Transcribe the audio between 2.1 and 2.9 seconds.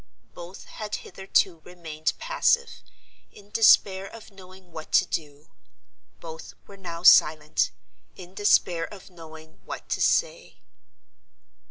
passive,